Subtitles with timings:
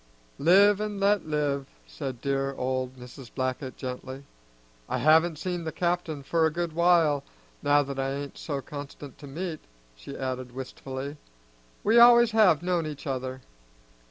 [0.39, 3.31] "Live and let live," said dear old Mrs.
[3.31, 4.23] Blackett gently.
[4.89, 7.23] "I haven't seen the captain for a good while,
[7.61, 9.59] now that I ain't so constant to meetin',"
[9.95, 11.17] she added wistfully.
[11.83, 13.41] "We always have known each other."